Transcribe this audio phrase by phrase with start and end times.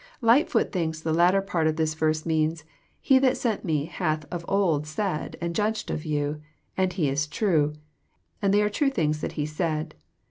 [0.23, 4.43] Ughtfoot thinks the latter part of this verse means:'< He that sent Me hath of
[4.47, 6.41] old said and judged of you,
[6.75, 7.73] and He is true,
[8.41, 9.93] and they are true things that He said.